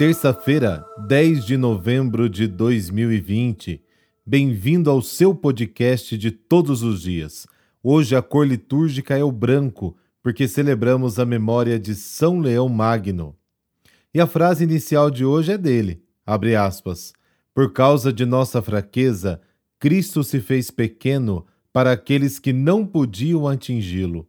Terça-feira, 0.00 0.82
10 1.06 1.44
de 1.44 1.58
novembro 1.58 2.26
de 2.26 2.46
2020. 2.46 3.84
Bem-vindo 4.24 4.90
ao 4.90 5.02
seu 5.02 5.34
podcast 5.34 6.16
de 6.16 6.30
todos 6.30 6.82
os 6.82 7.02
dias. 7.02 7.46
Hoje 7.82 8.16
a 8.16 8.22
cor 8.22 8.46
litúrgica 8.46 9.18
é 9.18 9.22
o 9.22 9.30
branco, 9.30 9.94
porque 10.22 10.48
celebramos 10.48 11.18
a 11.18 11.26
memória 11.26 11.78
de 11.78 11.94
São 11.94 12.40
Leão 12.40 12.66
Magno. 12.66 13.36
E 14.14 14.18
a 14.18 14.26
frase 14.26 14.64
inicial 14.64 15.10
de 15.10 15.22
hoje 15.22 15.52
é 15.52 15.58
dele, 15.58 16.02
abre 16.24 16.56
aspas, 16.56 17.12
Por 17.54 17.70
causa 17.74 18.10
de 18.10 18.24
nossa 18.24 18.62
fraqueza, 18.62 19.38
Cristo 19.78 20.24
se 20.24 20.40
fez 20.40 20.70
pequeno 20.70 21.44
para 21.74 21.92
aqueles 21.92 22.38
que 22.38 22.54
não 22.54 22.86
podiam 22.86 23.46
atingi-lo, 23.46 24.26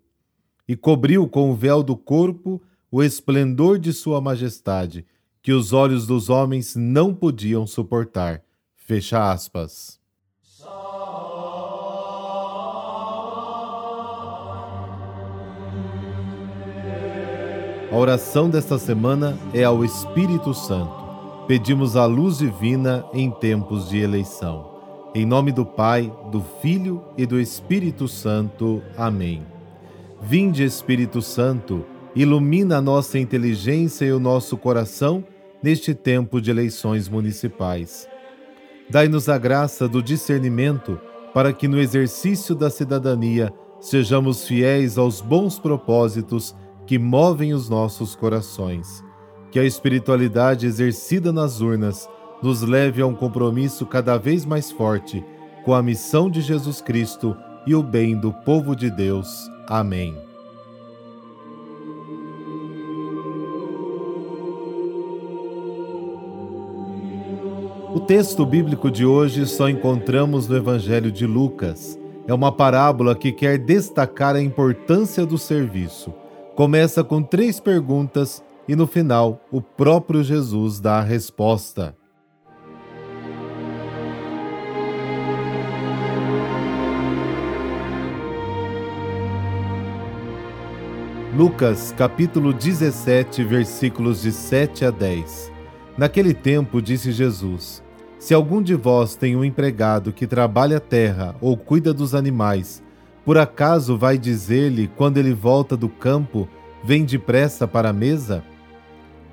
e 0.67 0.76
cobriu 0.76 1.30
com 1.30 1.49
o 1.49 1.55
véu 1.55 1.81
do 1.81 1.95
corpo 1.95 2.62
o 2.91 3.02
esplendor 3.02 3.80
de 3.80 3.94
sua 3.94 4.20
majestade, 4.20 5.05
que 5.41 5.52
os 5.52 5.73
olhos 5.73 6.05
dos 6.05 6.30
homens 6.30 6.76
não 6.76 7.13
podiam 7.13 7.66
suportar. 7.66 8.44
Fecha 8.76 9.31
aspas. 9.31 10.00
A 17.91 17.95
oração 17.98 18.50
desta 18.50 18.77
semana 18.77 19.38
é 19.54 19.64
ao 19.64 19.84
Espírito 19.84 20.54
Santo. 20.54 21.02
Pedimos 21.48 21.98
a 21.98 22.05
luz 22.05 22.38
divina 22.38 23.03
em 23.14 23.30
tempos 23.30 23.89
de 23.89 23.98
eleição. 23.98 24.72
Em 25.14 25.26
nome 25.26 25.52
do 25.52 25.66
Pai, 25.66 26.09
do 26.31 26.42
Filho 26.62 27.03
e 27.17 27.26
do 27.26 27.38
Espírito 27.38 28.08
Santo. 28.08 28.81
Amém. 28.95 29.45
Vinde, 30.22 30.64
Espírito 30.64 31.22
Santo, 31.22 31.86
ilumina 32.16 32.78
a 32.78 32.81
nossa 32.81 33.19
inteligência 33.19 34.06
e 34.06 34.14
o 34.14 34.19
nosso 34.19 34.56
coração 34.56 35.23
neste 35.62 35.94
tempo 35.94 36.42
de 36.42 36.52
eleições 36.52 37.08
municipais. 37.08 38.08
Dai-nos 38.90 39.30
a 39.30 39.38
graça 39.38 39.88
do 39.88 40.02
discernimento 40.02 41.00
para 41.34 41.53
que 41.53 41.68
no 41.68 41.80
exercício 41.80 42.53
da 42.53 42.70
cidadania 42.70 43.53
sejamos 43.80 44.45
fiéis 44.48 44.98
aos 44.98 45.22
bons 45.22 45.58
propósitos 45.58 46.56
que 46.86 47.00
movem 47.00 47.53
os 47.53 47.70
nossos 47.70 48.16
corações. 48.16 49.03
Que 49.50 49.59
a 49.59 49.64
espiritualidade 49.64 50.66
exercida 50.66 51.31
nas 51.31 51.62
urnas 51.62 52.09
nos 52.42 52.62
leve 52.62 53.02
a 53.02 53.06
um 53.06 53.16
compromisso 53.16 53.86
cada 53.86 54.18
vez 54.18 54.46
mais 54.46 54.72
forte 54.72 55.23
com 55.64 55.73
a 55.73 55.84
missão 55.84 56.30
de 56.30 56.42
Jesus 56.42 56.81
Cristo 56.81 57.36
e 57.66 57.75
o 57.75 57.84
bem 57.84 58.18
do 58.18 58.34
povo 58.34 58.75
de 58.75 58.90
Deus. 58.90 59.50
Amém. 59.68 60.31
O 67.94 68.00
texto 68.00 68.45
bíblico 68.45 68.89
de 68.89 69.06
hoje 69.06 69.45
só 69.45 69.67
encontramos 69.67 70.47
no 70.47 70.56
Evangelho 70.56 71.11
de 71.11 71.25
Lucas. 71.25 72.00
É 72.25 72.34
uma 72.34 72.50
parábola 72.50 73.14
que 73.14 73.34
quer 73.34 73.58
destacar 73.58 74.34
a 74.34 74.42
importância 74.42 75.25
do 75.25 75.38
serviço. 75.38 76.14
Começa 76.56 77.03
com 77.03 77.22
três 77.22 77.59
perguntas 77.59 78.42
e 78.66 78.78
no 78.78 78.88
final 78.88 79.42
o 79.52 79.62
próprio 79.62 80.23
Jesus 80.23 80.80
dá 80.80 81.00
a 81.00 81.03
resposta. 81.03 81.94
Lucas 91.36 91.94
capítulo 91.97 92.53
17, 92.53 93.44
versículos 93.44 94.22
de 94.22 94.31
7 94.31 94.86
a 94.86 94.92
10. 94.92 95.50
Naquele 96.02 96.33
tempo 96.33 96.81
disse 96.81 97.12
Jesus: 97.12 97.84
Se 98.17 98.34
algum 98.34 98.59
de 98.59 98.73
vós 98.73 99.16
tem 99.16 99.35
um 99.35 99.45
empregado 99.45 100.12
que 100.12 100.25
trabalha 100.25 100.78
a 100.78 100.79
terra 100.79 101.35
ou 101.39 101.56
cuida 101.56 101.94
dos 101.94 102.16
animais, 102.16 102.81
por 103.23 103.38
acaso 103.38 103.95
vai 104.00 104.17
dizer-lhe 104.17 104.88
quando 104.97 105.17
ele 105.17 105.31
volta 105.31 105.78
do 105.78 105.88
campo, 105.88 106.50
vem 106.84 107.06
depressa 107.06 107.67
para 107.67 107.90
a 107.90 107.94
mesa? 107.94 108.44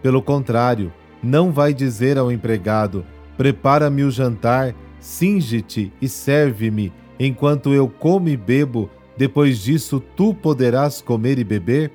Pelo 0.02 0.20
contrário, 0.20 0.92
não 1.22 1.50
vai 1.50 1.72
dizer 1.72 2.18
ao 2.18 2.30
empregado: 2.30 3.02
Prepara-me 3.34 4.04
o 4.04 4.10
jantar, 4.10 4.74
singe-te 5.00 5.90
e 6.02 6.06
serve-me, 6.06 6.92
enquanto 7.18 7.72
eu 7.72 7.88
como 7.88 8.28
e 8.28 8.36
bebo 8.36 8.90
depois 9.16 9.58
disso, 9.58 10.02
tu 10.14 10.34
poderás 10.34 11.00
comer 11.00 11.38
e 11.38 11.44
beber? 11.44 11.90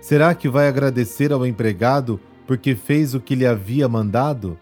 Será 0.00 0.34
que 0.34 0.48
vai 0.48 0.66
agradecer 0.66 1.30
ao 1.30 1.44
empregado 1.44 2.18
porque 2.52 2.74
fez 2.74 3.14
o 3.14 3.20
que 3.20 3.34
lhe 3.34 3.46
havia 3.46 3.88
mandado? 3.88 4.58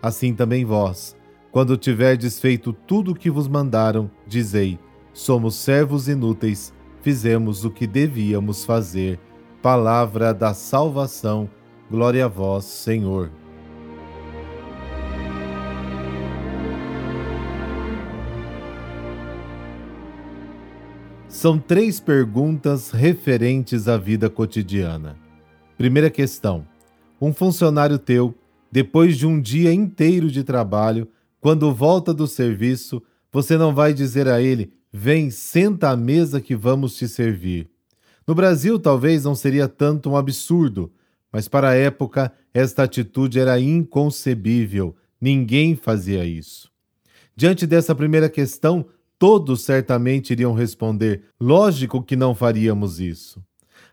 Assim 0.00 0.32
também 0.32 0.64
vós, 0.64 1.16
quando 1.50 1.76
tiverdes 1.76 2.38
feito 2.38 2.72
tudo 2.72 3.10
o 3.10 3.14
que 3.16 3.28
vos 3.28 3.48
mandaram, 3.48 4.08
dizei: 4.28 4.78
Somos 5.12 5.56
servos 5.56 6.06
inúteis, 6.06 6.72
fizemos 7.00 7.64
o 7.64 7.70
que 7.72 7.84
devíamos 7.84 8.64
fazer. 8.64 9.18
Palavra 9.60 10.32
da 10.32 10.54
salvação. 10.54 11.50
Glória 11.90 12.26
a 12.26 12.28
vós, 12.28 12.64
Senhor. 12.64 13.28
São 21.26 21.58
três 21.58 21.98
perguntas 21.98 22.92
referentes 22.92 23.88
à 23.88 23.98
vida 23.98 24.30
cotidiana. 24.30 25.16
Primeira 25.76 26.08
questão: 26.08 26.70
um 27.22 27.32
funcionário 27.32 27.98
teu, 27.98 28.34
depois 28.70 29.16
de 29.16 29.26
um 29.26 29.40
dia 29.40 29.72
inteiro 29.72 30.30
de 30.30 30.42
trabalho, 30.42 31.08
quando 31.40 31.72
volta 31.72 32.12
do 32.12 32.26
serviço, 32.26 33.02
você 33.30 33.56
não 33.56 33.74
vai 33.74 33.94
dizer 33.94 34.28
a 34.28 34.40
ele: 34.42 34.72
Vem, 34.92 35.30
senta 35.30 35.90
à 35.90 35.96
mesa 35.96 36.40
que 36.40 36.56
vamos 36.56 36.96
te 36.96 37.06
servir. 37.06 37.70
No 38.26 38.34
Brasil, 38.34 38.78
talvez 38.78 39.24
não 39.24 39.34
seria 39.34 39.68
tanto 39.68 40.10
um 40.10 40.16
absurdo, 40.16 40.92
mas 41.32 41.48
para 41.48 41.70
a 41.70 41.74
época, 41.74 42.32
esta 42.52 42.82
atitude 42.82 43.38
era 43.38 43.58
inconcebível. 43.58 44.94
Ninguém 45.20 45.76
fazia 45.76 46.24
isso. 46.24 46.70
Diante 47.36 47.66
dessa 47.66 47.94
primeira 47.94 48.28
questão, 48.28 48.86
Todos 49.22 49.62
certamente 49.62 50.32
iriam 50.32 50.52
responder: 50.52 51.22
lógico 51.40 52.02
que 52.02 52.16
não 52.16 52.34
faríamos 52.34 52.98
isso. 52.98 53.40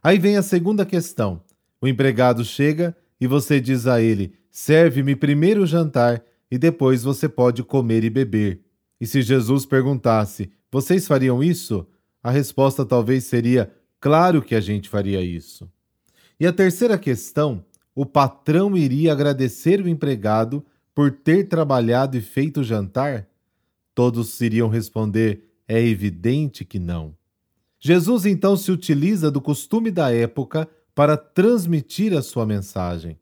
Aí 0.01 0.17
vem 0.17 0.37
a 0.37 0.41
segunda 0.41 0.87
questão. 0.87 1.43
O 1.79 1.87
empregado 1.87 2.43
chega 2.43 2.97
e 3.19 3.27
você 3.27 3.59
diz 3.59 3.87
a 3.87 4.01
ele: 4.01 4.33
serve-me 4.49 5.15
primeiro 5.15 5.63
o 5.63 5.67
jantar 5.67 6.23
e 6.49 6.57
depois 6.57 7.03
você 7.03 7.27
pode 7.27 7.63
comer 7.63 8.03
e 8.03 8.09
beber. 8.09 8.61
E 8.99 9.05
se 9.05 9.21
Jesus 9.21 9.65
perguntasse: 9.65 10.51
vocês 10.71 11.07
fariam 11.07 11.43
isso? 11.43 11.87
A 12.21 12.31
resposta 12.31 12.85
talvez 12.85 13.25
seria: 13.25 13.71
claro 13.99 14.41
que 14.41 14.55
a 14.55 14.61
gente 14.61 14.89
faria 14.89 15.21
isso. 15.21 15.69
E 16.39 16.47
a 16.47 16.53
terceira 16.53 16.97
questão: 16.97 17.63
o 17.95 18.05
patrão 18.05 18.75
iria 18.77 19.11
agradecer 19.11 19.81
o 19.81 19.87
empregado 19.87 20.65
por 20.93 21.11
ter 21.11 21.47
trabalhado 21.47 22.17
e 22.17 22.21
feito 22.21 22.61
o 22.61 22.63
jantar? 22.63 23.27
Todos 23.93 24.39
iriam 24.41 24.69
responder: 24.69 25.43
é 25.67 25.81
evidente 25.81 26.63
que 26.63 26.79
não. 26.79 27.15
Jesus 27.79 28.25
então 28.25 28.57
se 28.57 28.71
utiliza 28.71 29.31
do 29.31 29.39
costume 29.39 29.89
da 29.89 30.11
época 30.13 30.67
para 30.99 31.15
transmitir 31.15 32.13
a 32.13 32.21
sua 32.21 32.45
mensagem. 32.45 33.17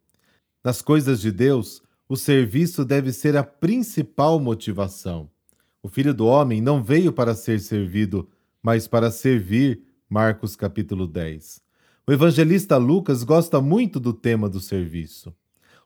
Nas 0.63 0.81
coisas 0.81 1.21
de 1.21 1.31
Deus, 1.31 1.83
o 2.09 2.15
serviço 2.15 2.83
deve 2.83 3.13
ser 3.13 3.37
a 3.37 3.43
principal 3.43 4.39
motivação. 4.39 5.29
O 5.83 5.87
Filho 5.87 6.11
do 6.11 6.25
Homem 6.25 6.59
não 6.59 6.81
veio 6.81 7.13
para 7.13 7.35
ser 7.35 7.59
servido, 7.59 8.27
mas 8.63 8.87
para 8.87 9.11
servir. 9.11 9.83
Marcos 10.09 10.55
capítulo 10.55 11.05
10. 11.05 11.61
O 12.07 12.11
evangelista 12.11 12.77
Lucas 12.77 13.23
gosta 13.23 13.61
muito 13.61 13.99
do 13.99 14.11
tema 14.11 14.49
do 14.49 14.59
serviço. 14.59 15.31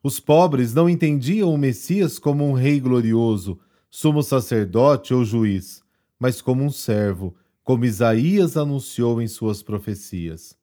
Os 0.02 0.18
pobres 0.18 0.74
não 0.74 0.90
entendiam 0.90 1.54
o 1.54 1.58
Messias 1.58 2.18
como 2.18 2.48
um 2.48 2.54
rei 2.54 2.80
glorioso, 2.80 3.60
sumo 3.90 4.24
sacerdote 4.24 5.14
ou 5.14 5.26
juiz, 5.26 5.84
mas 6.18 6.42
como 6.42 6.64
um 6.64 6.72
servo, 6.72 7.36
como 7.66 7.84
Isaías 7.84 8.56
anunciou 8.56 9.22
em 9.22 9.28
suas 9.28 9.62
profecias. 9.62 10.61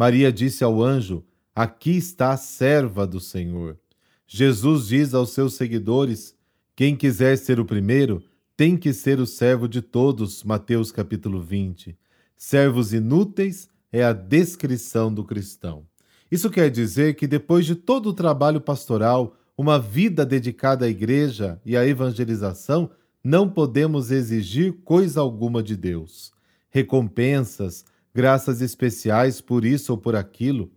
Maria 0.00 0.32
disse 0.32 0.64
ao 0.64 0.82
anjo: 0.82 1.22
Aqui 1.54 1.90
está 1.90 2.30
a 2.30 2.36
serva 2.38 3.06
do 3.06 3.20
Senhor. 3.20 3.78
Jesus 4.26 4.86
diz 4.86 5.12
aos 5.12 5.28
seus 5.32 5.56
seguidores: 5.56 6.34
Quem 6.74 6.96
quiser 6.96 7.36
ser 7.36 7.60
o 7.60 7.66
primeiro, 7.66 8.24
tem 8.56 8.78
que 8.78 8.94
ser 8.94 9.20
o 9.20 9.26
servo 9.26 9.68
de 9.68 9.82
todos. 9.82 10.42
Mateus 10.42 10.90
capítulo 10.90 11.38
20. 11.42 11.98
Servos 12.34 12.94
inúteis 12.94 13.68
é 13.92 14.02
a 14.02 14.14
descrição 14.14 15.12
do 15.12 15.22
cristão. 15.22 15.84
Isso 16.32 16.48
quer 16.48 16.70
dizer 16.70 17.14
que 17.14 17.26
depois 17.26 17.66
de 17.66 17.74
todo 17.74 18.08
o 18.08 18.14
trabalho 18.14 18.58
pastoral, 18.58 19.36
uma 19.54 19.78
vida 19.78 20.24
dedicada 20.24 20.86
à 20.86 20.88
igreja 20.88 21.60
e 21.62 21.76
à 21.76 21.86
evangelização, 21.86 22.90
não 23.22 23.50
podemos 23.50 24.10
exigir 24.10 24.80
coisa 24.82 25.20
alguma 25.20 25.62
de 25.62 25.76
Deus. 25.76 26.32
Recompensas, 26.70 27.84
graças 28.14 28.60
especiais 28.60 29.40
por 29.40 29.64
isso 29.64 29.92
ou 29.92 29.98
por 29.98 30.16
aquilo. 30.16 30.70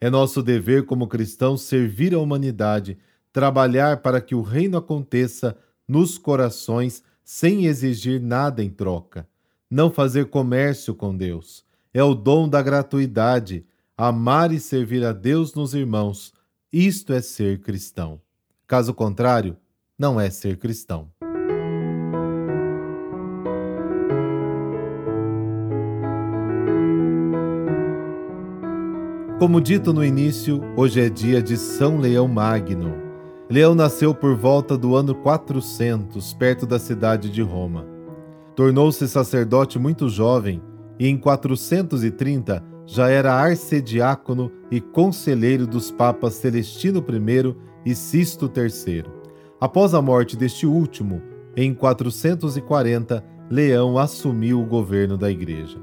É 0.00 0.10
nosso 0.10 0.42
dever 0.42 0.84
como 0.84 1.08
cristãos 1.08 1.62
servir 1.62 2.14
a 2.14 2.18
humanidade, 2.18 2.98
trabalhar 3.32 3.98
para 3.98 4.20
que 4.20 4.34
o 4.34 4.42
reino 4.42 4.76
aconteça 4.76 5.56
nos 5.88 6.18
corações 6.18 7.02
sem 7.24 7.66
exigir 7.66 8.20
nada 8.20 8.62
em 8.62 8.70
troca. 8.70 9.26
Não 9.70 9.90
fazer 9.90 10.26
comércio 10.26 10.94
com 10.94 11.16
Deus. 11.16 11.64
É 11.92 12.02
o 12.02 12.14
dom 12.14 12.48
da 12.48 12.60
gratuidade, 12.60 13.64
amar 13.96 14.52
e 14.52 14.60
servir 14.60 15.04
a 15.04 15.12
Deus 15.12 15.54
nos 15.54 15.74
irmãos. 15.74 16.32
Isto 16.72 17.12
é 17.12 17.20
ser 17.20 17.60
cristão. 17.60 18.20
Caso 18.66 18.92
contrário, 18.92 19.56
não 19.98 20.20
é 20.20 20.28
ser 20.28 20.58
cristão. 20.58 21.10
Como 29.44 29.60
dito 29.60 29.92
no 29.92 30.02
início, 30.02 30.62
hoje 30.74 31.02
é 31.02 31.10
dia 31.10 31.42
de 31.42 31.58
São 31.58 31.98
Leão 31.98 32.26
Magno. 32.26 32.94
Leão 33.50 33.74
nasceu 33.74 34.14
por 34.14 34.34
volta 34.34 34.74
do 34.74 34.96
ano 34.96 35.14
400, 35.14 36.32
perto 36.32 36.64
da 36.64 36.78
cidade 36.78 37.28
de 37.28 37.42
Roma. 37.42 37.86
Tornou-se 38.56 39.06
sacerdote 39.06 39.78
muito 39.78 40.08
jovem 40.08 40.62
e, 40.98 41.06
em 41.06 41.18
430, 41.18 42.64
já 42.86 43.10
era 43.10 43.34
arcediácono 43.34 44.50
e 44.70 44.80
conselheiro 44.80 45.66
dos 45.66 45.90
papas 45.90 46.32
Celestino 46.36 47.04
I 47.06 47.90
e 47.90 47.94
Sisto 47.94 48.50
III. 48.50 49.04
Após 49.60 49.92
a 49.92 50.00
morte 50.00 50.38
deste 50.38 50.66
último, 50.66 51.20
em 51.54 51.74
440, 51.74 53.22
Leão 53.50 53.98
assumiu 53.98 54.62
o 54.62 54.66
governo 54.66 55.18
da 55.18 55.30
igreja. 55.30 55.76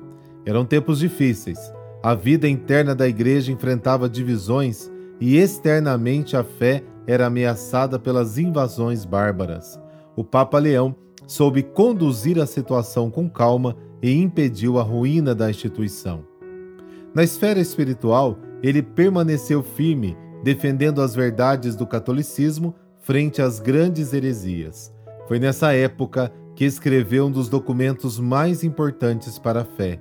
Eram 0.48 0.66
tempos 0.66 0.98
difíceis 0.98 1.60
a 2.03 2.15
vida 2.15 2.48
interna 2.48 2.95
da 2.95 3.07
igreja 3.07 3.51
enfrentava 3.51 4.09
divisões 4.09 4.92
e 5.19 5.38
externamente 5.38 6.36
a 6.36 6.44
fé 6.44 6.83
era 7.06 7.27
ameaçada 7.27 8.00
pelas 8.00 8.38
invasões 8.39 9.06
bárbaras. 9.06 9.80
O 10.15 10.24
Papa 10.24 10.57
Leão 10.57 10.95
soube 11.27 11.62
conduzir 11.62 12.39
a 12.39 12.48
situação 12.48 13.12
com 13.12 13.30
calma 13.30 13.75
e 14.01 14.12
impediu 14.12 14.80
a 14.80 14.83
ruína 14.83 15.36
da 15.36 15.50
instituição. 15.50 16.25
Na 17.13 17.24
esfera 17.24 17.59
espiritual, 17.59 18.38
ele 18.63 18.81
permaneceu 18.81 19.62
firme, 19.62 20.18
defendendo 20.44 21.01
as 21.01 21.13
verdades 21.13 21.75
do 21.75 21.86
catolicismo 21.86 22.74
frente 23.00 23.42
às 23.42 23.59
grandes 23.59 24.12
heresias. 24.12 24.92
Foi 25.27 25.39
nessa 25.39 25.74
época 25.74 26.31
que 26.56 26.65
escreveu 26.65 27.27
um 27.27 27.31
dos 27.31 27.48
documentos 27.48 28.19
mais 28.19 28.63
importantes 28.63 29.38
para 29.38 29.62
a 29.62 29.65
fé, 29.65 30.00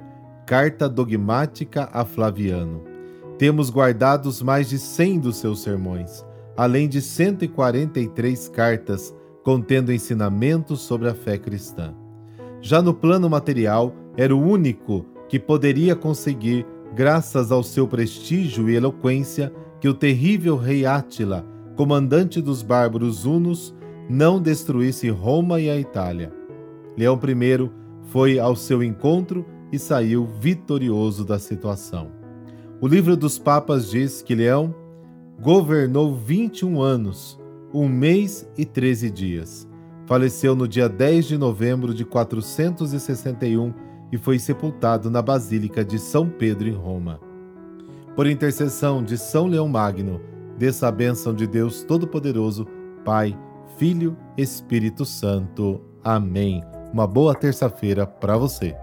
Carta 0.50 0.88
Dogmática 0.88 1.88
a 1.92 2.04
Flaviano. 2.04 2.82
Temos 3.38 3.70
guardados 3.70 4.42
mais 4.42 4.68
de 4.68 4.80
100 4.80 5.20
dos 5.20 5.36
seus 5.36 5.62
sermões, 5.62 6.26
além 6.56 6.88
de 6.88 7.00
143 7.00 8.48
cartas 8.48 9.14
contendo 9.44 9.92
ensinamentos 9.92 10.80
sobre 10.80 11.08
a 11.08 11.14
fé 11.14 11.38
cristã. 11.38 11.94
Já 12.60 12.82
no 12.82 12.92
plano 12.92 13.30
material, 13.30 13.94
era 14.16 14.34
o 14.34 14.42
único 14.42 15.06
que 15.28 15.38
poderia 15.38 15.94
conseguir, 15.94 16.66
graças 16.96 17.52
ao 17.52 17.62
seu 17.62 17.86
prestígio 17.86 18.68
e 18.68 18.74
eloquência, 18.74 19.52
que 19.80 19.88
o 19.88 19.94
terrível 19.94 20.56
rei 20.56 20.84
Átila, 20.84 21.46
comandante 21.76 22.42
dos 22.42 22.60
bárbaros 22.60 23.24
hunos, 23.24 23.72
não 24.08 24.42
destruísse 24.42 25.10
Roma 25.10 25.60
e 25.60 25.70
a 25.70 25.78
Itália. 25.78 26.32
Leão 26.98 27.16
I 27.24 27.70
foi 28.06 28.40
ao 28.40 28.56
seu 28.56 28.82
encontro 28.82 29.46
e 29.72 29.78
saiu 29.78 30.26
vitorioso 30.26 31.24
da 31.24 31.38
situação. 31.38 32.10
O 32.80 32.86
livro 32.86 33.16
dos 33.16 33.38
Papas 33.38 33.90
diz 33.90 34.22
que 34.22 34.34
Leão 34.34 34.74
governou 35.40 36.14
21 36.14 36.80
anos, 36.80 37.38
um 37.72 37.88
mês 37.88 38.48
e 38.56 38.64
13 38.64 39.10
dias. 39.10 39.68
Faleceu 40.06 40.56
no 40.56 40.66
dia 40.66 40.88
10 40.88 41.26
de 41.26 41.38
novembro 41.38 41.94
de 41.94 42.04
461 42.04 43.72
e 44.10 44.18
foi 44.18 44.38
sepultado 44.38 45.10
na 45.10 45.22
Basílica 45.22 45.84
de 45.84 45.98
São 45.98 46.28
Pedro, 46.28 46.68
em 46.68 46.74
Roma. 46.74 47.20
Por 48.16 48.26
intercessão 48.26 49.02
de 49.02 49.16
São 49.16 49.46
Leão 49.46 49.68
Magno, 49.68 50.20
desça 50.58 50.88
a 50.88 50.92
bênção 50.92 51.32
de 51.32 51.46
Deus 51.46 51.84
Todo-Poderoso, 51.84 52.66
Pai, 53.04 53.38
Filho, 53.76 54.16
Espírito 54.36 55.04
Santo. 55.04 55.80
Amém. 56.02 56.62
Uma 56.92 57.06
boa 57.06 57.34
terça-feira 57.34 58.06
para 58.06 58.36
você. 58.36 58.74